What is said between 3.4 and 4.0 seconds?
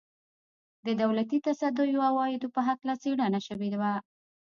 شوې وه.